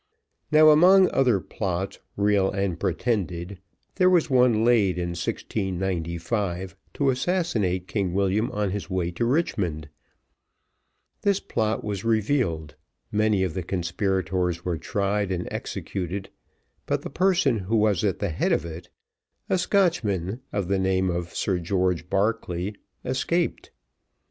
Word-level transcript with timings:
Now, 0.51 0.69
among 0.69 1.11
other 1.11 1.39
plots 1.39 1.99
real 2.17 2.49
and 2.49 2.79
pretended, 2.79 3.59
there 3.97 4.09
was 4.09 4.31
one 4.31 4.65
laid 4.65 4.97
in 4.97 5.09
1695, 5.09 6.75
to 6.95 7.11
assassinate 7.11 7.87
King 7.87 8.11
William 8.11 8.49
on 8.49 8.71
his 8.71 8.89
way 8.89 9.11
to 9.11 9.23
Richmond; 9.25 9.89
this 11.21 11.39
plot 11.39 11.83
was 11.83 12.03
revealed, 12.03 12.73
many 13.11 13.43
of 13.43 13.53
the 13.53 13.61
conspirators 13.61 14.65
were 14.65 14.79
tried 14.79 15.31
and 15.31 15.47
executed, 15.51 16.31
but 16.87 17.03
the 17.03 17.11
person 17.11 17.59
who 17.59 17.75
was 17.75 18.03
at 18.03 18.17
the 18.17 18.29
head 18.29 18.51
of 18.51 18.65
it, 18.65 18.89
a 19.51 19.57
Scotchman, 19.59 20.41
of 20.51 20.67
the 20.67 20.79
name 20.79 21.11
of 21.11 21.35
Sir 21.35 21.59
George 21.59 22.09
Barclay, 22.09 22.73
escaped. 23.05 23.69